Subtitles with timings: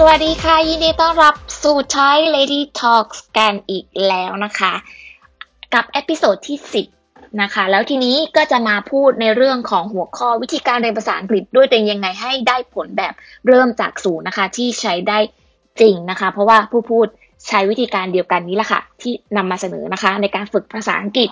[0.00, 4.72] สวัสดีค่ะ ยินดีต้อนรับสู่ Thai Lady Talks กันอีกแล้วนะคะ
[5.74, 6.58] กับ episode ที่
[6.98, 13.14] 10 นะคะ แล้วทีนี้ก็จะมาพูดในเรื่องของหัวข้อวิธีการเรียนภาษาอังกฤษด้วยตัวเองยังไงให้ได้ผลแบบ
[13.46, 15.18] เริ่มจากศูนย์นะคะ ที่ใช้ได้
[15.80, 17.06] จริงนะคะ เพราะว่าผู้พูด
[17.48, 21.30] ใช้วิธีการเดียวกันนี้แหละค่ะ ที่นำมาเสนอนะคะ ในการฝึกภาษาอังกฤษ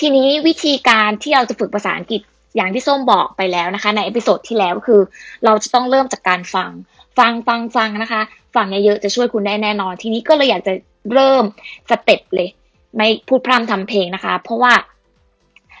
[0.00, 2.22] ทีนี้วิธีการที่เราจะฝึกภาษาอังกฤษ
[2.56, 5.00] อย่างที่ส้มบอกไปแล้วนะคะ ใน episode ที่แล้วคือ
[5.44, 6.70] เราจะต้องเริ่มจากการฟัง
[7.18, 8.22] ฟังฟังฟังนะคะ
[8.56, 10.72] ฟังเยอะๆจะช่วยคุณได้แน่นอน ทีนี้ก็เลยอยากจะ
[11.12, 11.44] เริ่ม
[11.90, 12.48] สเต็ปเลย
[12.96, 14.72] ไม่พูดพร่ำทำเพลงนะคะ เพราะว่า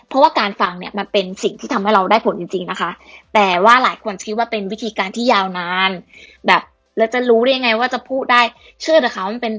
[0.08, 2.90] เพราะว่าการฟังเนี่ยมันเป็นสิ่งที่ทำให้เราได้ผลจริง ๆนะคะ
[3.34, 5.90] แต่ว่าหลายคนคิดว่าเป็นวิธีการที่ยาวนาน
[6.46, 6.62] แบบ
[6.96, 8.42] แล้วจะรู้ได้ยังไงว่าจะพูดได้
[8.82, 9.54] เชื่อเถอะค่ะมันเป็น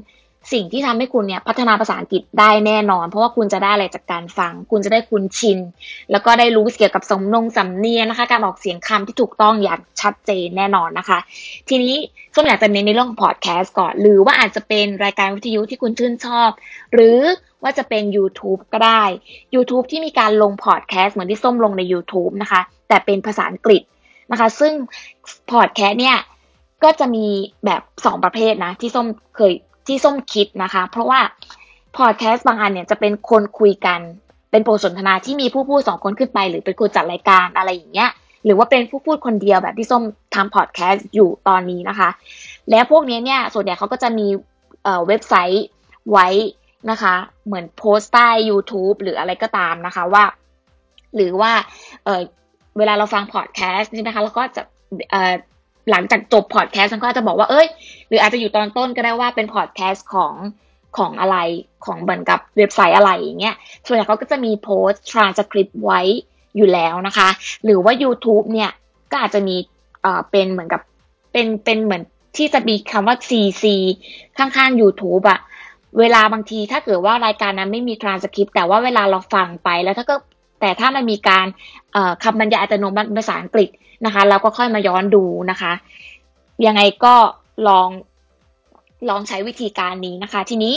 [0.54, 5.60] สิ่งที่ทำให้คุณเนี่ยพัฒนาภาษาอังกฤษได้แน่นอน เพราะว่าคุณจะได้อะไรจากการฟัง คุณจะได้คุ้นชิน
[6.12, 11.20] แล้วก็ได้รู้เกี่ยวกับสำนงสำเนียงนะคะ การออกเสียงคำที่ถูกต้องอย่างชัดเจนแน่นอนนะคะ
[11.70, 11.96] ทีนี้
[12.36, 16.50] ส้มอยากจะเน้นในเรื่องพอดแคสต์ก่อน หรือว่าอาจจะเป็นรายการวิทยุที่คุณชื่นชอบ
[16.94, 17.20] หรือ
[17.64, 19.04] ว่าจะเป็น YouTube ก็ได้
[19.56, 23.82] YouTube ที่มีการลงพอดแคสต์เหมือนที่ส้มลงใน YouTube นะคะ แต่เป็นภาษาอังกฤษ
[24.32, 24.74] นะคะ ซึ่ง
[25.52, 26.18] พอดแคสต์เนี่ย
[26.84, 27.26] ก็จะมี
[27.66, 29.54] แบบสองประเภทนะ ที่ส้มเคย
[29.90, 31.20] ที่ส้มคิดนะคะ เพราะว่า
[31.98, 34.00] พอดแคสต์บางอันเนี่ยจะเป็นคนคุยกัน
[34.52, 38.10] เป็นบทสนทนาที่มีผู้พูดสองคนขึ้นไป หรือเป็นคนจัดรายการอะไรอย่างเงี้ย
[38.46, 40.04] หรือว่าเป็นผู้พูดคนเดียวแบบที่ส้ม
[40.36, 42.10] ทำพอดแคสต์อยู่ตอนนี้นะคะ
[42.70, 44.28] และพวกนี้เนี่ยส่วนใหญ่เขาก็จะมี
[45.08, 45.66] เว็บไซต์
[46.12, 46.28] ไว้
[46.92, 47.14] นะคะ
[47.46, 50.24] เหมือนโพสต์ใต้ YouTube หรืออะไรก็ตามนะคะว่า
[51.16, 51.52] หรือว่า
[52.06, 54.62] เเวลาเราฟังพอดแคสต์นี่นะคะเราก็จะ
[55.92, 57.68] หลังจากจบพอดแคสต์มันก็อาจะบอกว่าเอ้ย
[58.08, 60.34] หรืออาจจะอยู่ตอนต้นก็ได้ว่าเป็นพอดแคสต์ของ
[60.98, 61.38] ของอะไร
[61.86, 66.02] ของเหมือนกับเว็บไซต์อะไรอย่างเงี้ยส่วนใหญ่เขาก็จะมีโพสต์ทรานสคริปต์ไว้
[66.58, 67.30] อยู่แล้วนะคะ
[67.64, 68.72] หรือว่า YouTube เนี่ย
[69.12, 69.56] ก็อาจจะมี
[70.02, 70.82] เอ่อเป็นเหมือนกับ
[71.32, 72.04] เป็นเป็นเหมือน
[72.38, 73.64] ที่จะมีคำว่า CC
[74.38, 75.40] ข้างๆ YouTube อะ
[76.00, 80.16] เวลาบางทีถ้าเกิดว่ารายการนั้นไม่มีทรานสคริปต์แต่ว่าเวลาเราฟังไปแล้วถ้าก็
[80.62, 81.46] แต่ถ้ามันมีการ
[82.24, 83.70] คำบรรยายอัตโนมัติภาษาอังกฤษ
[84.06, 85.72] นะคะเราก็ค่อยมาย้อนดูนะคะ
[86.66, 87.16] ยังไงก็
[87.68, 87.88] ลอง
[89.10, 90.74] ลองใช้วิธีการนี้นะคะ ทีนี้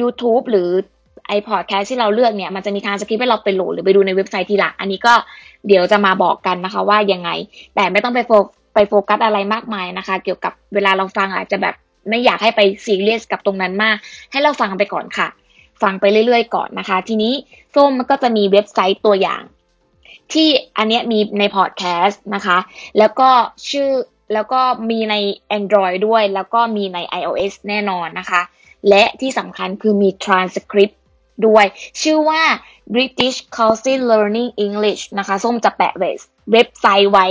[0.00, 0.70] YouTube หรือ
[1.26, 5.14] ไอพอดแคสที่เราเลือกเนี่ยมันจะมีทางสคริปต์ให้เราไปโหลดหรือไปดูในเว็บไซต์ทีหลังอันนี้ก็
[5.66, 7.30] เดี๋ยวจะมาบอกกันนะคะว่ายังไง
[7.74, 8.30] แต่ไม่ต้องไปโฟ
[8.74, 11.74] ไปโฟกัสอะไรมากมายนะคะ เกี่ยวกับเวลาเราฟังอาจจะแบบ
[12.08, 13.96] ไม่อยากให้ไปซีเรียสกับตรงนั้นมาก
[14.32, 15.28] ให้เราฟังไปก่อนค่ะ
[15.82, 17.32] ฟังไปเรื่อยๆ ก่อนนะคะ ทีนี้
[17.74, 19.42] ส้มมันก็จะมีเว็บไซต์ตัวอย่าง
[20.32, 22.58] ที่ อันนี้มีในพอดแคสต์นะคะ
[22.98, 23.28] แล้วก็
[23.70, 23.90] ชื่อ
[24.34, 25.14] แล้วก็มีใน
[25.58, 28.42] Android ด้วย แล้วก็มีใน iOS แน่นอนนะคะ
[28.88, 30.94] และที่สำคัญคือมี transcript
[31.46, 31.64] ด้วย
[32.02, 32.42] ชื่อว่า
[32.94, 37.26] British Council Learning English นะคะ ส้มจะแปะเว็บไซต์ไว้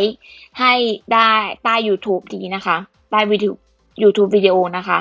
[0.60, 0.74] ให้
[1.14, 1.32] ได้
[1.64, 2.78] ใต้ YouTube ดีนะคะ
[3.12, 3.54] ใต้วิดีโอ
[4.04, 5.00] YouTube วิดีโอนะคะ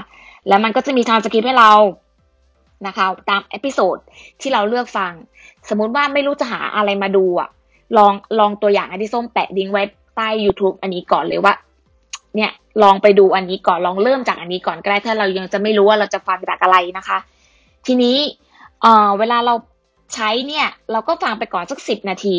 [0.49, 1.73] แล้วมันก็จะมี transcript ให้เรา
[2.87, 3.97] นะคะ ตาม episode
[4.41, 5.13] ที่เราเลือกฟัง
[5.69, 7.49] สมมุติว่าไม่รู้จะหาอะไรมาดูอะ
[7.97, 9.83] ลองลองตัวอย่างที่ส้มแปะลิงก์ไว้
[10.17, 11.55] ใต้ YouTube อันนี้ก่อนเลยว่า
[12.37, 12.51] เนี่ย
[12.83, 17.19] ลองไปดูอันนี้ก่อนลองเริ่มจากอันนี้ก่อนก็ได้ถ้าเรายังจะไม่รู้ว่าเราจะฟังจากอะไรนะคะ
[17.87, 18.17] ทีนี้
[18.83, 19.55] เอ่อเวลาเรา
[20.15, 22.39] ใช้เนี่ย เราก็ฟังไปก่อนสักสิบนาที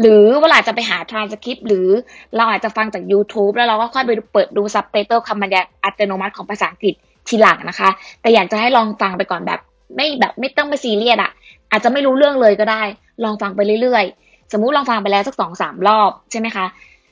[0.00, 1.88] หรือเวลาจะไปหาทรานสคริปต์หรือ
[2.36, 6.94] เราอาจจะฟังจาก YouTube แล้วเราก็ค่อยไปเปิดดูซับไตเติลคำบรรยายอัตโนมัติของภาษาอังกฤษ
[7.28, 7.90] ทีหลังนะคะ
[8.20, 9.60] แต่อยากจะให้ลองฟังไปก่อนแบบ
[9.96, 11.30] ไม่แบบไม่ต้องไปซีเรียสอะ
[11.70, 12.82] อาจจะไม่รู้เรื่องเลยก็ได้
[13.24, 16.66] ลองฟังไปเรื่อยๆ สมมุติลองฟังไปแล้วสักสองสามรอบใช่ไหมคะ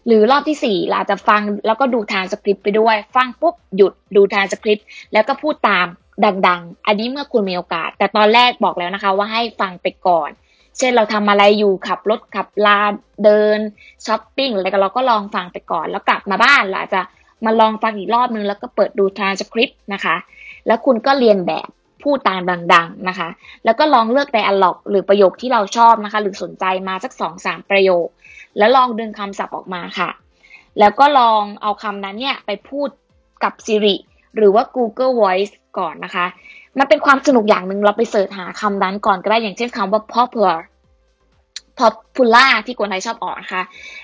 [0.07, 5.87] หรือรอบที่สี่เราจะฟังแล้วก็ดูทางสคริปต์ไปด้วย ฟังปุ๊บหยุดดูทางสคริปต์แล้วก็พูดตาม
[6.47, 10.31] ดัง ๆ อันนี้เมื่อคุณมีโอกาส แต่ตอนแรกบอกแล้วนะคะ ว่าให้ฟังไปก่อน
[10.79, 12.81] เช่นเราทำอะไรอยู่ขับรถขับลา
[13.25, 13.59] เดิน
[14.07, 17.01] ช้อปปิ้งอะไรก็เราก็ลองฟังไปก่อน แล้วกลับมาบ้านเราจะ
[17.45, 20.17] มาลองฟังอีกรอบนึงแล้วก็เปิดดูทางสคริปต์นะคะ
[20.67, 21.69] แล้วคุณก็เรียนแบบ
[22.03, 22.41] พูดตาม
[22.75, 23.29] ดัง ๆนะคะ
[23.65, 28.07] แล้วก็ลองเลือกไดอะล็อกหรือประโยคที่เราชอบนะคะ หรือสนใจมาสักสองสามประโยค
[28.59, 30.11] แล้วลองดึงคำศัพท์ออกมาค่ะ
[30.79, 32.89] แล้วก็ลองเอาคำนั้นเนี่ยไปพูด
[33.45, 33.97] กับ Siri
[34.37, 36.27] หรือว่า Google Voice ก่อนนะคะ
[36.79, 40.59] มันเป็นความสนุกอย่างหนึ่งเราไปเสิร์ชหาคำนั้นก่อนก็ได้อย่างเช่นคำว่า popular
[41.81, 43.63] popular ที่คนไทยชอบออกนะคะ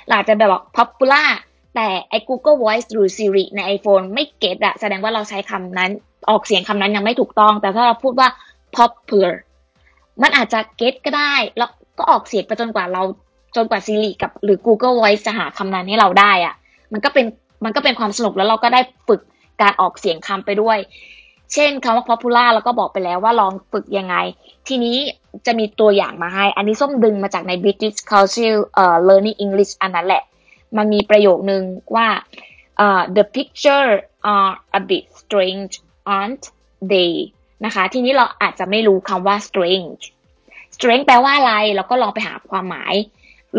[0.08, 1.28] เราจจะแบบบอก popular
[1.74, 5.90] แต่ไอ้ Google Voice หรือ Siri ใน iPhone ไม่เก็ตอะแสดงว่าเราใช้คำนั้น
[6.30, 8.28] ออกเสียงคำนั้นยังไม่ถูกต้อง แต่ถ้าเราพูดว่า
[8.76, 9.34] popular
[10.22, 13.02] มันอาจจะเก็ตก็ได้ แล้วก็ออกเสียงไปจนกว่าเรา
[13.56, 16.54] จนกว่า Siri กับหรือ Google Voice จะหาคำนั้นให้เราได้อะ
[16.92, 17.26] มันก็เป็น
[17.64, 19.20] มันก็เป็นความสนุกแล้วเราก็ได้ฝึก
[19.62, 20.78] การออกเสียงคำไปด้วย
[21.52, 24.16] เช่นคำว่า popular แล้วก็บอกไปแล้วว่าลองฝึกยังไง
[24.68, 24.96] ทีนี้
[25.46, 30.22] จะมีตัวอย่างมาให้ อันนี้ส้มดึงมาจากใน British Council เอ่อ Learning English อันนั้นแหละ
[30.76, 31.62] มันมีประโยคนึง
[31.94, 32.06] ว่า
[32.84, 33.90] uh, the picture
[34.34, 35.72] are a bit strange
[36.16, 36.44] aren't
[36.92, 37.12] they
[37.64, 40.02] นะคะ ทีนี้เราอาจจะไม่รู้คำว่า strange
[40.76, 42.94] strange แปลว่าอะไร เราก็ลองไปหาความหมาย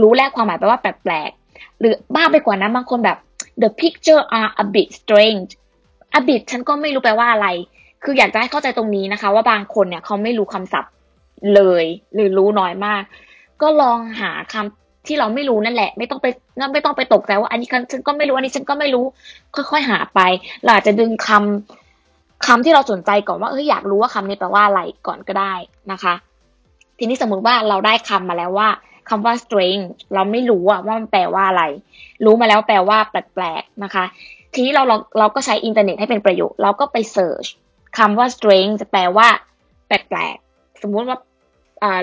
[0.01, 3.17] รู้แล้วความหมายแปลว่าแปลกๆ หรือบ้าไปกว่านั้นบางคนแบบ
[3.61, 5.49] the picture are a bit strange
[6.19, 7.47] a bit ฉันก็ไม่รู้แปลว่าอะไร
[8.03, 10.91] คืออยากจะให้เข้าใจตรงนี้นะคะ ว่าบางคนเนี่ยเขาไม่รู้คำศัพท์
[11.55, 13.03] เลย หรือรู้น้อยมาก
[13.61, 16.27] ก็ลองหาคำที่เราไม่รู้นั่นแหละ ไม่ต้องไป
[16.73, 19.05] ไม่ต้องไปตกใจว่าอันนี้ฉันก็ไม่รู้อันนี้ฉันก็ไม่รู้
[19.55, 20.19] ค่อยๆหาไป
[20.63, 21.82] เราอาจจะดึงคำ
[22.45, 25.53] คำที่เราสนใจก่อนว่าเอออยากรู้ว่าคำนี้แปลว่าอะไรก่อนก็ได้
[25.91, 26.13] นะคะ
[26.97, 28.69] ทีนี้สมมุติว่าเราได้คำมาแล้วว่า
[29.09, 31.63] คำว่า strange เราไม่รู้ว่ามันแปลว่าอะไร
[32.25, 34.05] รู้มาแล้วแปลว่าแปลกๆนะคะ
[34.53, 37.45] ทีนี้เราเราเราก็ใช้อินเทอร์เน็ตให้เป็นประโยชน์เราก็ไปเสิร์ช
[37.97, 39.27] คำว่า strange จะแปลว่า
[39.87, 41.17] แปลกๆสมมุติว่า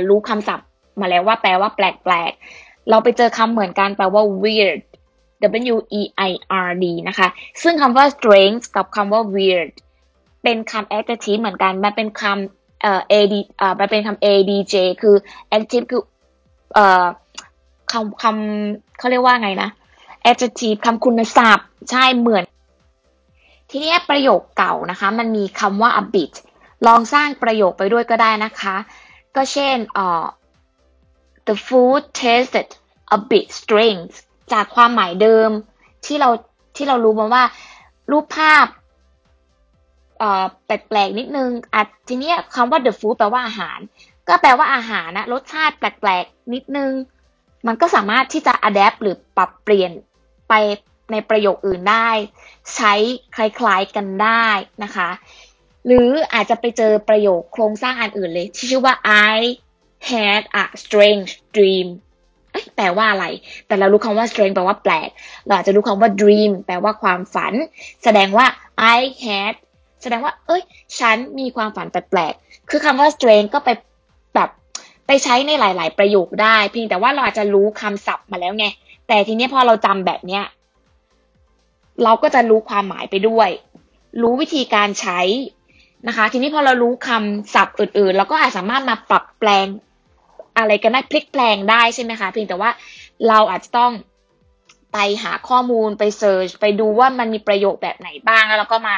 [0.08, 0.68] รู้คำศัพท์
[1.00, 4.80] มาแล้วว่าแปลว่าแปลกๆเราไปเจอคำเหมือนกันแปลว่า weird
[5.74, 6.32] W E I
[6.66, 7.28] R D นะคะ
[7.62, 9.72] ซึ่งคำว่า strange กับคำว่า weird
[10.42, 15.16] เป็นคำ adjective เหมือนกัน มันเป็นคำเอ่อ ad อ่อมันเป็นคำ adj คือ
[15.52, 16.02] adjective คือ
[16.74, 17.06] เอ่อ
[17.92, 19.70] คำคำเขาเรียกว่าไงนะ
[20.30, 22.44] adjective คำคุณศัพท์ ใช่เหมือน
[23.70, 26.32] ทีนี้ประโยคเก่านะคะ มันมีคำว่า a bit
[26.86, 28.76] ลองสร้างประโยคไปด้วยก็ได้นะคะ
[29.36, 30.24] ก็เช่นเอ่อ
[31.48, 32.68] the food tasted
[33.16, 34.12] a bit strange
[34.52, 35.50] จากความหมายเดิม
[36.06, 36.30] ที่เรา
[36.76, 37.44] ที่เรารู้มาว่า
[38.10, 38.66] รูปภาพ
[40.66, 43.78] แปลกๆนิดนึงอะทีนี้คำว่า the food แปลว่าอาหาร
[44.28, 46.92] ก็แปลว่าอาหารนะรสชาติแปลกๆนิดนึง
[47.66, 49.92] มันก็สามารถที่จะ adapt หรือปรับเปลี่ยน
[50.48, 50.54] ไป
[51.12, 52.10] ในประโยคอื่นได้
[52.74, 52.92] ใช้
[53.36, 54.46] คล้ายๆกันได้
[54.84, 55.10] นะคะ
[55.86, 58.94] หรืออาจจะไปเจอประโยคโครงสร้างอันอื่นเลย ที่ชื่อว่า
[59.32, 59.36] I
[60.10, 61.88] had a strange dream
[62.76, 63.26] แปลว่าอะไร
[63.66, 65.08] แต่เรารู้คำว่า strange แปลว่าแปลก
[65.46, 67.54] เราอาจจะรู้คำว่า dream แปลว่าความฝัน
[68.04, 68.46] แสดงว่า
[68.96, 69.54] I had
[70.02, 70.62] แสดงว่า เอ้ย
[70.98, 73.70] ฉันมีความฝันแปลกๆ คือคำว่า strange ก็ไป
[74.34, 74.50] แบบ
[75.06, 78.66] ไปใช้ในหลาย ๆ ประโยคได้ เพียงแต่ว่าเราอาจจะรู้คำศัพท์มาแล้วไง
[79.08, 80.44] แต่ทีนี้พอเราจำแบบเนี้ย
[82.04, 83.48] เราก็จะรู้ความหมายไปด้วย
[84.22, 85.20] รู้วิธีการใช้
[86.08, 89.66] นะคะ ทีนี้พอเรารู้คำศัพท์อื่น ๆ เราก็อาจสามารถมาปรับแปลง
[90.58, 92.70] อะไรกันได้พลิกแปลงได้ใช่ไหมคะ เพียงแต่ว่า
[93.28, 93.92] เราอาจจะต้อง
[94.92, 98.96] ไปหาข้อมูลไปเซิร์ชไปดูว่ามันมีประโยคแบบไหนบ้างแล้วเราก็มา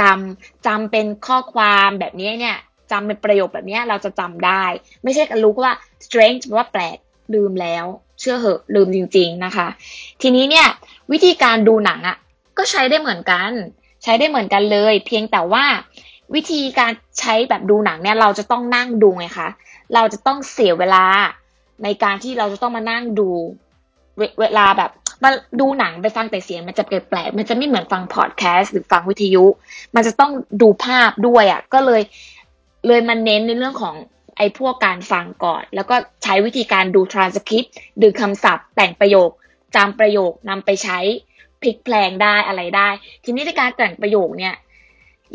[0.00, 2.56] จำจำเป็นข้อความแบบนี้เนี่ย
[2.90, 4.64] จำเป็นประโยคแบบนี้เราจะจำได้
[5.02, 5.74] ไม่ใช่กรู้ว่า
[6.04, 6.96] strange แปลว่าแปลก
[7.34, 7.84] ลืมแล้ว
[8.20, 9.68] เชื่อเหอะลืมจริง ๆนะคะ
[10.22, 10.66] ทีนี้เนี่ย
[11.12, 12.16] วิธีการดูหนังอะ่ะ
[12.58, 13.50] ก็ใช้ได้เหมือนกัน
[14.02, 15.64] ใช้ได้เหมือนกันเลย เพียงแต่ว่า
[16.34, 19.48] วิธีการใช้แบบดูหนังเนี่ยเราจะต้องนั่งดูไงคะ
[19.94, 21.04] เราจะต้องเสียเวลา
[21.84, 23.30] ในการที่เราจะต้องมานั่งดู
[24.40, 24.90] เวลาแบบ
[25.22, 25.30] มา
[25.60, 29.44] ดูหนังไปฟังแต่เสียงมันจะแปลกๆมันจะไม่เหมือนฟังพอดแคสต์หรือฟังวิทยุ
[29.94, 30.32] มันจะต้อง
[30.62, 32.02] ดูภาพด้วยอะ่ะก็เลย
[32.86, 33.94] เลยมันเน้นในเรื่องของ
[34.36, 39.30] ไอ้พวกการฟังก่อน แล้วก็ใช้วิธีการดูทรานสคริปต์ดูคำศัพท์ แต่งประโยค
[39.76, 40.98] จำประโยคนำไปใช้
[41.60, 42.88] พลิกแปลงได้อะไรได้
[43.24, 44.54] ทีนี้ในการแต่งประโยคเนี่ย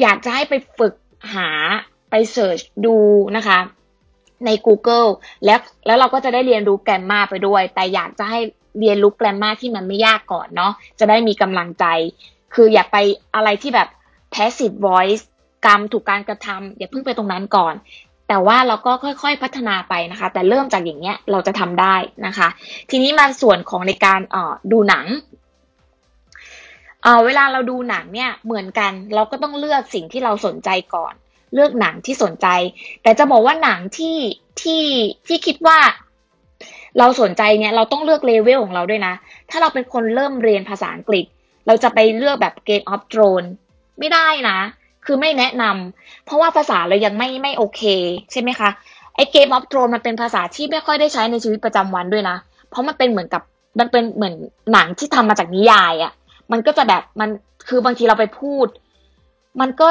[0.02, 0.94] อยากจะให้ไปฝึก
[1.36, 1.50] หา
[2.10, 2.96] ไปเสิร์ชดู
[3.38, 3.60] นะคะ
[4.46, 5.08] ใน Google
[5.46, 8.40] แล้วแล้วเราก็จะได้เรียนรู้แกรมมาไปด้วย แต่อยากจะให้
[8.80, 11.86] เรียนรู้แกรมมาที่มันไม่ยากก่อนเนาะจะได้มีกำลังใจ
[12.54, 12.98] คืออย่าไป
[13.36, 13.88] อะไรที่แบบ
[14.34, 15.24] passive voice
[15.66, 17.74] กรรมถูกการกระทำอย่าเพิ่งไปตรงนั้นก่อน
[18.28, 21.96] แต่ว่าเราก็ค่อยๆพัฒนาไปนะคะ แต่เริ่มจากอย่างเงี้ยเราจะทำได้
[22.26, 22.48] นะคะ
[22.90, 25.06] ทีนี้มาส่วนของในการเอ่อดูหนัง
[27.04, 31.14] เอ่อเวลาเราดูหนังเนี่ยเหมือนกัน เราก็ต้องเลือกสิ่งที่เราสนใจก่อน
[31.54, 32.48] เลือกหนังที่สนใจ
[33.04, 34.18] แต่จะบอกว่าหนังที่
[34.62, 34.84] ที่
[35.28, 35.80] ที่คิดว่า
[37.00, 39.14] เราสนใจเนี่ยเราต้องเลือกเลเวลของเราด้วยนะ
[39.50, 41.26] ถ้าเราเป็นคนเริ่มเรียนภาษาอังกฤษ
[41.68, 43.50] เราจะไปเลือกแบบ Game of Thrones
[44.00, 44.58] ไม่ได้นะ
[45.06, 47.82] คือไม่แนะนำเพราะว่าภาษาเรายังไม่ไม่โอเค
[48.32, 48.70] ใช่ไหมคะ
[49.16, 52.38] ไอ้ Game of Thrones มันเป็นภาษาที่ไม่ค่อยได้ใช้ในชีวิตประจำวันด้วยนะ
[52.70, 53.42] เพราะมันเป็นเหมือนกับ
[53.80, 54.36] มันเป็นเหมือน
[54.74, 56.12] หนังที่ทำมาจากนิยายอะ่ะ
[56.52, 57.30] มันก็จะแบบมัน
[57.68, 58.68] คือบางทีเราไปพูด
[59.62, 59.90] มันก็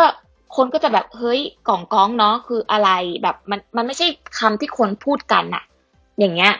[0.57, 2.91] คนก็จะแบบเฮ้ยกล่องก้องเนาะคืออะไร
[3.23, 4.07] แบบมันมันไม่ใช่
[4.39, 5.63] คำที่คนพูดกันอะ
[6.19, 6.53] อย่างเงี้ย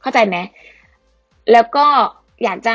[0.00, 0.36] เข้าใจไหม
[1.52, 1.86] แล้วก็
[2.44, 2.74] อยากจะ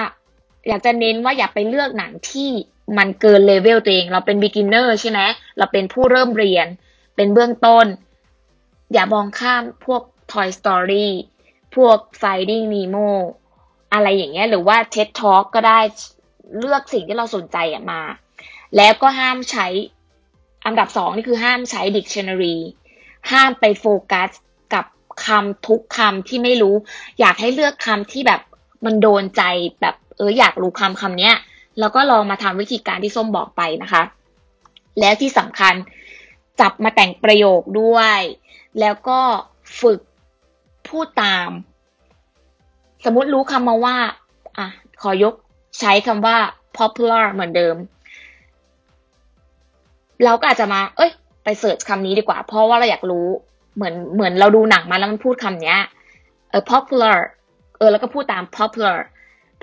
[0.68, 2.50] อยากจะเน้นว่าอย่าไปเลือกหนังที่
[2.98, 5.20] มันเกินเลเวลตัวเอง เราเป็น beginner ใช่ไหม
[5.58, 6.68] เราเป็นผู้เริ่มเรียน
[7.16, 7.86] เป็นเบื้องต้น
[8.94, 10.02] อย่ามองข้ามพวก
[10.32, 11.10] Toy Story
[11.76, 13.10] พวก Finding Nemo
[13.94, 15.80] อะไรอย่างเงี้ย หรือว่า TED Talk ก็ได้
[16.58, 17.58] เลือกสิ่งที่เราสนใจ
[17.92, 18.02] มา
[18.78, 19.68] แล้วก็ห้ามใช้
[20.66, 22.58] อันดับสองนี่คือห้ามใช้ dictionary
[23.32, 24.30] ห้ามไปโฟกัส
[25.26, 26.76] คำทุกคำที่ไม่รู้
[27.20, 28.42] อยากให้เลือกคำที่แบบ
[28.86, 29.44] มันโดนใจ
[29.82, 31.32] แบบเอออยากรู้คำคำนี้
[31.80, 34.04] แล้วก็ลองมาทำวิธีการที่ส้มบอกไปนะคะ
[35.00, 35.74] แล้วที่สำคัญ
[36.60, 38.20] จับมาแต่งประโยคด้วย
[38.80, 39.20] แล้วก็
[39.82, 40.00] ฝึก
[40.88, 41.50] พูดตาม
[43.06, 43.98] สมมติรู้คำมาว่า
[44.58, 44.68] อะ
[45.02, 45.34] ขอยก
[45.80, 46.38] ใช้คำว่า
[46.78, 47.76] popular เหมือนเดิม
[50.24, 51.12] เราก็อาจจะมา เอ้ย
[51.44, 53.28] ไปเสิร์ชคำนี้ดีกว่า เพราะว่าเราอยากรู้
[53.76, 55.80] เหมือนเหมือนเราดูหนังมาแล้วมันพูดคำเนี้ย
[56.50, 57.18] เออ popular
[57.78, 58.98] เออแล้วก็พูดตาม popular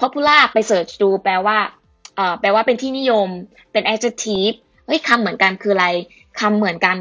[0.01, 1.59] popular ไปเสิร์ชดูแปลว่า
[2.17, 3.29] เออแปลว่าเป็นที่นิยม
[3.73, 5.87] เป็น adjective เฮ้ยคำเหมือนกันคืออะไร
[6.41, 6.97] คำเหมือนกัน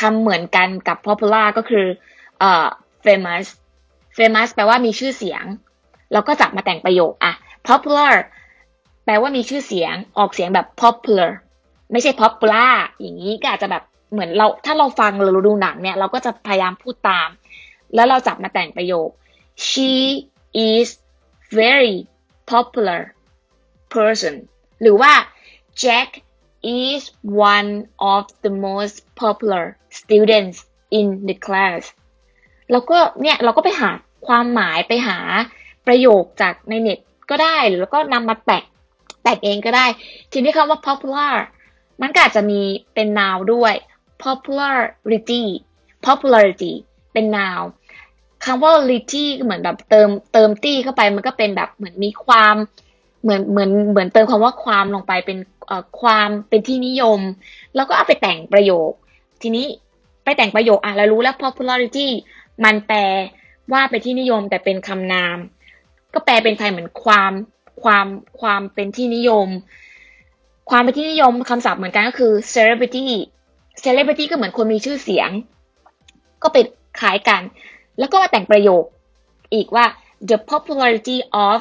[0.00, 1.86] คำเหมือนกันกับ popular ก็คือ
[2.38, 2.66] เอ่อ
[3.04, 3.46] famous
[4.16, 5.44] famous แปลว่ามีชื่อเสียง
[6.12, 7.32] เราก็จับมาแต่งประโยคอะ
[7.68, 8.12] popular
[9.04, 11.30] แปลว่ามีชื่อเสียงออกเสียงแบบ popular
[11.92, 17.28] ไม่ใช่ popular อย่างนี้ก็อาจจะแบบ เหมือนเราถ้าเราฟังหรือเราดูหนังเนี่ย เราก็จะพยายามพูดตาม
[17.94, 19.08] แล้วเราจับมาแต่งประโยค
[19.68, 19.92] she
[20.70, 20.88] is
[21.60, 21.96] very
[22.52, 23.02] popular
[23.94, 24.34] person
[24.82, 25.12] หรือว่า
[25.82, 26.08] Jack
[26.82, 27.02] is
[27.52, 27.70] one
[28.12, 29.64] of the most popular
[30.00, 30.58] students
[30.98, 31.82] in the class
[32.72, 33.90] แล้วก็เนี่ยเราก็ไปหา
[34.26, 35.18] ความหมายไปหา
[35.86, 36.98] ประโยคจากในเน็ต
[37.30, 38.64] ก็ได้หรือแล้วก็นำมาแตก
[39.22, 39.86] แตกเองก็ได้
[40.32, 41.34] ทีนี้คำว่า popular
[42.00, 42.60] มันก็อาจจะมี
[42.94, 43.74] เป็น noun ด้วย
[44.24, 45.42] popularity
[46.06, 46.72] popularity
[47.12, 47.64] เป็น noun
[48.44, 52.54] คำว่า lity เหมือนแบบเติมเติมตี้เข้าไปมันก็เป็นแบบเหมือนมีความ
[53.22, 55.38] เหมือนเหมือนเหมือนเติมคำว่าความลงไปเป็น
[56.00, 57.20] ความเป็นที่นิยม
[57.76, 58.90] แล้วก็เอาไปแต่งประโยค
[59.42, 59.66] ทีนี้
[60.24, 62.08] ไปแต่งประโยคอะเรารู้แล้ว popularity
[62.64, 63.00] มันแปล
[63.72, 65.36] ว่าเป็นที่นิยมแต่เป็นคำนาม
[66.14, 67.32] ก็แปลเป็นไทยเหมือนความ
[67.82, 68.06] ความ
[68.40, 69.48] ความเป็นที่นิยม
[70.70, 73.06] ความเป็นที่นิยมคำศัพท์เหมือนกันก็คือ celebrity
[73.84, 75.30] celebrity ก็เหมือนคนมีชื่อเสียง
[76.42, 76.64] ก็เป็น
[77.00, 77.42] คล้ายกัน
[77.98, 78.84] แล้วก็มาแต่งประโยค
[79.54, 79.86] อีกว่า
[80.30, 81.58] the popularity of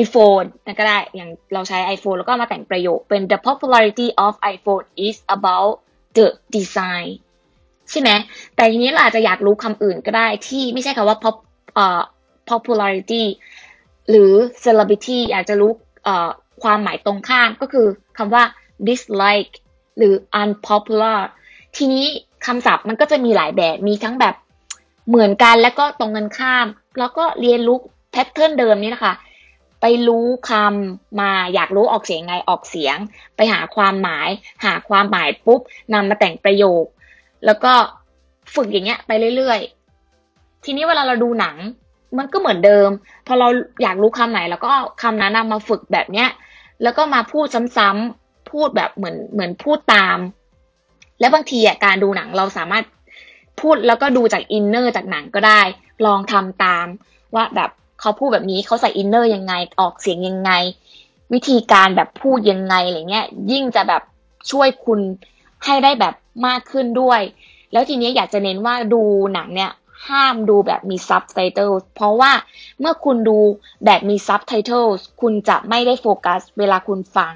[0.00, 5.72] iPhone นั่นก็ได้ อย่างเราใช้ iPhone แล้วก็มาแต่งประโยคเป็น the popularity of iPhone is about
[6.16, 6.26] the
[6.56, 7.08] design
[7.90, 8.10] ใช่ไหม
[8.56, 11.36] แต่ทีนี้เราอาจจะอยากรู้คำอื่นก็ได้ที่ไม่ใช่คำว่า pop
[12.50, 13.24] popularity
[14.10, 14.32] หรือ
[14.64, 15.70] celebrity อยากจะรู้
[16.62, 17.86] ความหมายตรงข้ามก็คือ
[18.18, 18.44] คำว่า
[18.88, 19.52] dislike
[19.96, 21.18] หรือ unpopular
[21.76, 22.04] ทีนี้
[22.46, 24.34] คำศัพท์มันก็จะมีหลายแบบมีทั้งแบบ
[25.08, 26.66] เหมือนกันแล้วก็ตรงกันข้าม
[26.98, 27.78] แล้วก็เรียนรู้
[28.12, 29.14] แพทเทิร์นเดิมนี้นะคะ
[29.80, 32.96] ไปรู้คำมาอยากรู้ออกเสียงไงออกเสียง
[33.36, 34.28] ไปหาความหมาย
[34.64, 35.60] หาความหมายปุ๊บ
[35.92, 36.84] นำมาแต่งประโยค
[37.46, 37.72] แล้วก็
[38.54, 41.56] ฝึกอย่างเงี้ยไปเรื่อยๆ ทีนี้เวลาเราดูหนัง
[42.18, 42.88] มันก็เหมือนเดิม
[43.26, 43.48] พอเรา
[43.82, 44.72] อยากรู้คำไหนแล้วก็
[45.02, 46.28] คำนั้นนำมาฝึกแบบเนี้ย
[46.82, 47.46] แล้วก็มาพูด
[47.76, 48.21] ซ้ำๆ
[48.52, 50.18] พูดแบบเหมือนเหมือนพูดตาม
[51.20, 52.84] แล้วบางทีอะการดูหนังเราสามารถ
[53.60, 55.60] พูดแล้วก็ดูจาก inner จากหนังก็ได้
[56.06, 56.86] ลองทำตาม
[57.34, 60.50] ว่าแบบเขาพูดแบบนี้เขาใส่ inner ยังไงออกเสียงยังไง
[61.32, 64.02] วิธีการแบบพูดยังไงอะไรเงี้ยยิ่งจะแบบ
[64.50, 65.00] ช่วยคุณ
[65.64, 66.14] ให้ได้แบบ
[66.46, 67.20] มากขึ้นด้วย
[67.72, 69.02] แล้วทีนี้อยากจะเน้นว่าดู
[69.34, 69.72] หนังเนี่ย
[70.08, 72.32] ห้ามดูแบบมีซับไตเติลเพราะว่า
[72.80, 73.38] เมื่อคุณดู
[73.84, 74.84] แบบมีซับไตเติล
[75.20, 77.34] คุณจะไม่ได้โฟกัสเวลาคุณฟัง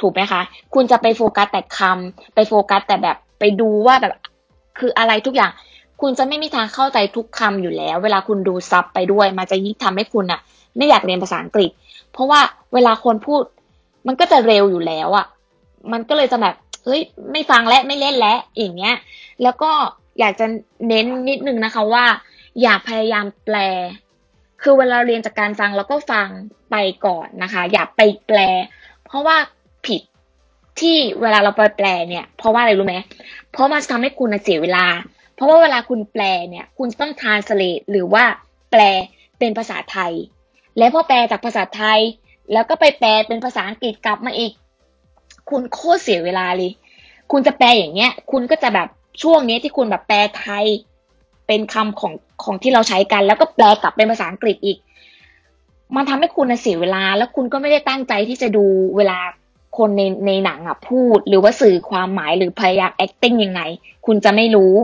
[0.00, 0.40] ถูกไหมคะ
[0.74, 4.14] คุณจะไปโฟกัสแต่คำไปโฟกัสแต่แบบไปดูว่าแบบ
[4.78, 5.52] คืออะไรทุกอย่าง
[6.00, 10.40] คุณจะไม่มีทางเข้าใจทุกคำอยู่แล้ว เวลาคุณดู sub ไปด้วย มันจะยิ่งทำให้คุณอะ
[10.76, 11.70] ไม่อยากเรียนภาษาอังกฤษ
[12.12, 12.40] เพราะว่า
[12.74, 13.42] เวลาคนพูด
[14.06, 15.26] มันก็จะเร็วอยู่แล้วอะ
[15.92, 17.00] มันก็เลยจะแบบเฮ้ย
[17.32, 18.94] ไม่ฟังและไม่เล่นแล้วอย่างเงี้ย
[19.42, 19.70] แล้วก็
[20.18, 20.46] อยากจะ
[20.88, 22.04] เน้นนิดนึงนะคะว่า
[22.62, 23.56] อย่าพยายามแปล
[24.62, 26.28] คือเวลาเรียนจากการฟังแล้วก็ฟัง
[26.70, 26.76] ไป
[27.06, 28.38] ก่อนนะคะ อย่าไปแปล
[29.06, 29.36] เพราะว่า
[29.88, 30.00] ผิด
[30.80, 32.96] ที่เวลาเราไปแปลเนี่ย เพราะว่าอะไรรู้ไหม
[33.52, 34.86] เพราะมันจะทำให้คุณเสียเวลา
[35.34, 38.24] เพราะว่าเวลาคุณแปลเนี่ย คุณต้อง translate หรือว่า
[38.70, 38.82] แปล
[39.38, 40.12] เป็นภาษาไทย
[40.78, 42.00] แล้วพอแปลจากภาษาไทย
[42.52, 44.52] แล้วก็ไปแปลเป็นภาษาอังกฤษกลับมาอีก
[45.50, 46.72] คุณโคตรเสียเวลาเลย
[47.32, 48.88] คุณจะแปลอย่างเงี้ย คุณก็จะแบบ
[49.22, 50.66] ช่วงนี้ที่คุณแบบแปลไทย
[51.46, 52.12] เป็นคำของ
[52.42, 54.78] ของที่เราใช้กัน แล้วก็แปลกลับเป็นภาษาอังกฤษอีก
[55.96, 58.64] มันทำให้คุณเสียเวลา แล้วคุณก็ไม่ได้ตั้งใจที่จะดู
[58.96, 59.18] เวลา
[59.76, 63.60] คนในในหนังอะพูด หรือว่าสื่อความหมายหรือพยายาม acting ยังไง
[64.06, 64.74] คุณจะไม่รู้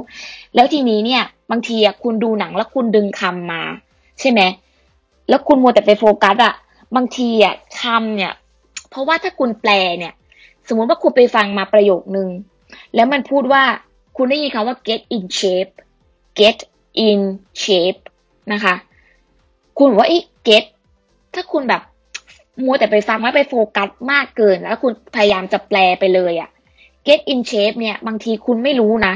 [0.54, 3.62] แล้วทีนี้เนี่ย บางทีอะคุณดูหนังแล้วคุณดึงคำมา
[4.20, 4.40] ใช่ไหม
[5.28, 6.54] แล้วคุณมัวแต่ไปโฟกัสอะ
[6.96, 8.32] บางทีอะคำเนี่ย
[8.90, 10.12] เพราะว่าถ้าคุณแปลเนี่ย
[10.68, 12.28] สมมติว่าคุณไปฟังมาประโยคนึง
[12.94, 13.62] แล้วมันพูดว่า
[14.16, 15.72] คุณได้ยินคำว่า get in shape
[16.40, 16.58] get
[17.06, 17.20] in
[17.62, 18.00] shape
[18.52, 18.75] นะคะ
[19.78, 20.18] คุณว่าไอี
[20.49, 20.64] get
[21.34, 21.82] ถ้าคุณแบบ
[22.61, 26.50] มัวแต่ไปฟังไม่ไปโฟกัสมากเกิน แล้วคุณพยายามจะแปลไปเลยอะ
[27.06, 29.14] get in shape เนี่ย บางทีคุณไม่รู้นะ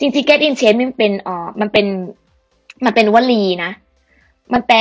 [0.00, 1.86] จริงๆ get in shape มันเป็นอ่อมันเป็น
[2.84, 3.70] มันเป็นวลีนะ
[4.52, 4.78] มันแปล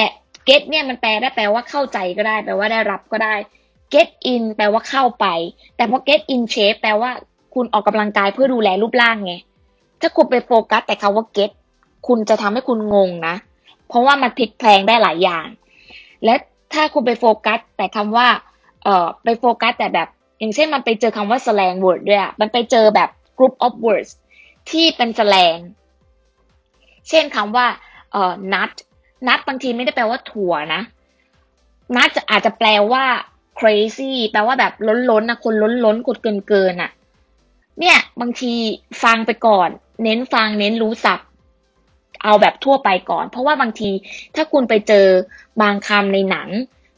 [0.49, 3.35] get เนี่ยมันแปลได้แปลว่าเข้าใจก็ได้ แปลว่าได้รับก็ได้
[3.93, 5.25] get in แปลว่าเข้าไป
[5.75, 7.11] แต่พอ get in shape แปลว่า
[7.53, 9.33] คุณออกกำลังกายเพื่อดูแลรูปร่างไง
[10.01, 11.51] ถ้าคุณไปโฟกัสแต่คาว่า get
[12.07, 13.35] คุณจะทำให้คุณงงนะ
[13.87, 15.47] เพราะว่ามันพลิกแพลงได้หลายอย่าง
[16.25, 16.33] และ
[16.73, 18.27] ถ้าคุณไปโฟกัส แต่คำว่า
[18.83, 20.07] เอ่อ ไปโฟกัสแต่แบบ
[20.39, 24.11] อย่างเช่นมันไปเจอคำว่า slang word ด้วยอะมันไปเจอแบบ group of words
[24.69, 25.59] ที่เป็น slang
[27.09, 27.65] เช่นคำว่า
[28.11, 28.71] เอ่อ nut
[29.27, 30.81] nut บางทีไม่ได้แปลว่าถั่วนะ
[31.95, 33.05] nut จะอาจจะแปลว่า
[33.59, 36.91] crazy แปลว่าแบบล้นล้นนะคนล้นล้นกดเกินเกินอะ
[37.79, 38.53] เนี่ย บางที
[39.03, 39.69] ฟังไปก่อน
[40.03, 41.27] เน้นฟังเน้นรู้ศัพท์
[42.23, 43.89] เอาแบบทั่วไปก่อน เพราะว่าบางที
[44.35, 45.07] ถ้าคุณไปเจอ
[45.61, 46.49] บางคำในหนัง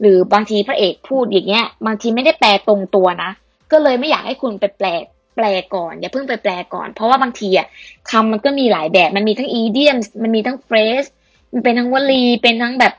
[0.01, 3.31] หรือบางทีพระเอกพูดอย่างเงี้ย บางทีไม่ได้แปลตรงตัวนะ
[3.71, 4.87] ก็เลยไม่อยากให้คุณไปแปล
[5.35, 7.67] แปลก่อน อย่าเพิ่งไปแปลก่อน เพราะว่าบางทีอะ
[8.11, 11.07] คำมันก็มีหลายแบบ มันมีทั้ง idiom มันมีทั้ง phrase
[11.53, 12.93] มันเป็นทั้งวลี เป็นทั้งแบบ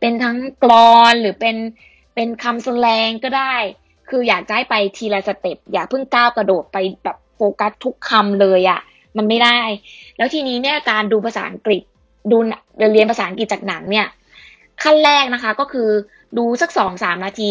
[0.00, 1.56] เป็นทั้งกลอนหรือเป็น
[2.14, 3.54] เป็นคำแสลงก็ได้
[4.08, 8.80] คืออยากจะให้ไปทีละสเต็ปอย่าเพิ่งก้าวกระโดดไปแบบโฟกัสทุกคำเลยอะ่ะ
[9.16, 9.60] มันไม่ได้
[10.16, 11.82] แล้วทีนี้เนี่ยการดูภาษาอังกฤษ
[12.30, 12.36] ดู
[12.92, 14.06] เรียนภาษาอังกฤษจากหนังเนี่ย
[14.82, 15.88] ขั้นแรกนะคะก็คือ
[16.38, 17.50] ดูสักสองสามนาที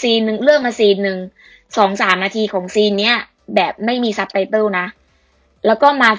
[0.00, 1.18] scene หนึ่งเลือกมา scene หนึ่ง
[1.78, 3.16] สองสามนาทีของ scene เนี้ย
[3.54, 4.86] แบบไม่มีซับไตเติลนะ
[5.66, 6.10] แล้วก็มา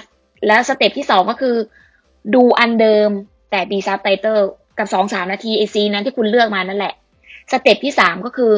[0.46, 1.56] แล้ว step ที่สองก็คือ
[2.34, 3.08] ดูอันเดิม
[3.50, 4.38] แต่มีซับไตเติล
[4.78, 6.94] กับสองสามนาทีไอ้ scene นั้นที่คุณเลือกมานั่นแหละ
[7.52, 8.54] step ที่สามก็คือ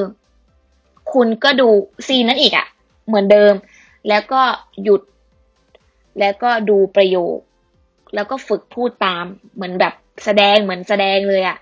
[1.13, 1.69] คุณก็ดู
[2.07, 2.67] ซีนนั้นอีกอะ่ะ
[3.07, 3.55] เหมือนเดิม
[4.09, 4.43] แล้วก็
[4.83, 5.01] หยุด
[6.19, 7.39] แล้วก็ดูประโยค
[8.15, 9.95] แล้วก็ฝึกพูดตาม เหมือนแบบ
[10.25, 11.57] แสดงเหมือนแสดงเลยอะ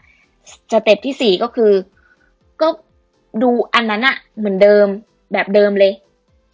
[0.72, 1.72] สเต็ปที่สี่ก็คือ
[2.60, 2.68] ก็
[3.42, 4.86] ดูอันนั้นอะเหมือนเดิม
[5.32, 5.92] แบบเดิมเลย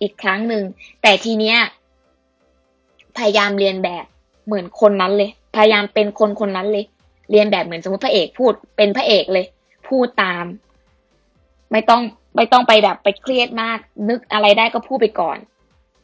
[0.03, 0.63] อีกครั้งหนึ่ง
[1.03, 1.59] แต่ทีเนี้ย
[3.17, 4.05] พยายามเรียนแบบ
[4.47, 6.85] เหมือนคนนั้นเลย พยายามเป็นคนคนนั้นเลย
[7.31, 9.47] เรียนแบบเหมือนสมมติพระเอกพูดเป็นพระเอกเลย
[9.89, 10.45] พูดตาม
[11.73, 12.03] ไม่ต้อง
[12.37, 13.79] ไม่ต้องไปแบบไปเครียดมาก
[14.09, 15.39] นึกอะไรได้ก็พูดไปก่อน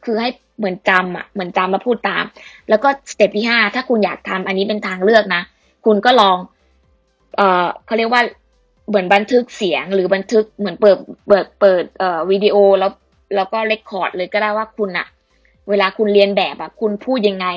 [0.05, 2.23] คือให้เหมือนจำอะเหมือนจำแล้วพูดตาม
[2.69, 5.41] แล้วก็สเต็ปที่ห้าถ้าคุณอยากทำอันนี้เป็นทางเลือกนะ
[5.85, 6.37] คุณก็ลอง
[7.37, 8.21] เอ่อเขาเรียกว่า
[8.89, 12.91] เหมือนบันทึกเสียงหรือบันทึกเหมือนเปิดเปิดเปิดเอ่อวิดีโอแล้ว
[13.35, 15.07] แล้วก็เรคคอร์ดเลยก็ได้ว่าคุณอะ
[15.69, 17.47] เวลาคุณเรียนแบบอะคุณพูดยังไง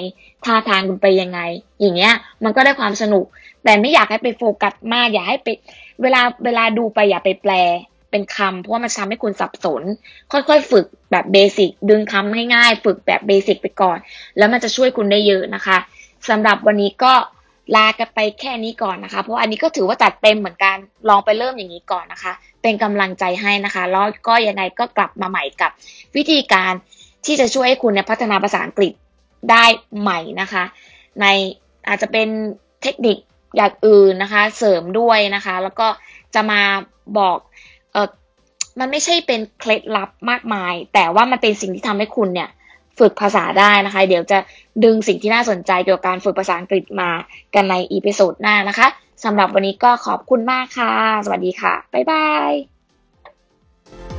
[0.45, 1.41] ท่าทางคุณไปยังไง
[1.81, 2.13] อย่างเงี้ย
[2.45, 3.25] มันก็ได้ความสนุก
[3.65, 5.49] แต่ไม่อยากให้ไปโฟกัสมาก อย่าให้ไป
[6.03, 7.53] เวลาเวลาดูไปอย่าไปแปล
[8.11, 9.83] เป็นคำเพราะว่ามันทำให้คุณสับสน
[10.33, 13.99] ค่อยๆ ฝึกแบบเบสิกดึงคำง่ายๆฝึกแบบเบสิกไปก่อน
[14.39, 15.79] แล้วมันจะช่วยคุณได้เยอะนะคะ
[16.29, 17.13] สำหรับวันนี้ก็
[17.77, 20.77] ลากันไปแค่นี้ก่อนนะคะ เพราะอันนี้ก็ถือว่าจัดเต็มเหมือนกัน
[21.09, 25.71] ลองไปเริ่มอย่างนี้ก่อนนะคะ เป็นกำลังใจให้นะคะแล้วก็ยังไงก็กลับมาใหม่กับ
[26.17, 26.73] วิธีการ
[27.27, 28.93] ที่จะช่วยให้คุณเนี่ยพัฒนาภาษาอังกฤษ
[29.51, 29.65] ได้
[30.01, 30.65] ใหม่นะคะ
[31.21, 31.27] ใน
[31.89, 32.29] อาจจะเป็น
[32.83, 33.17] เทคนิค
[33.57, 35.89] อย่างอื่นนะคะ เสริมด้วยนะคะ แล้วก็
[36.35, 36.63] จะมา
[37.19, 37.39] บอก
[37.93, 38.09] เออ
[38.79, 42.49] มันไม่ใช่เป็นเคล็ดลับมากมาย แต่ว่ามันเป็นสิ่งที่ทำให้คุณเนี่ย
[42.99, 44.39] ฝึกภาษาได้นะคะ เดี๋ยวจะ
[44.85, 47.11] ดึงสิ่งที่น่าสนใจเกี่ยวกับการฝึกภาษาอังกฤษมา
[47.55, 48.89] กันใน episode หน้านะคะ
[49.25, 50.93] สำหรับวันนี้ก็ขอบคุณมากค่ะ
[51.25, 54.18] สวัสดีค่ะ บ๊ายบาย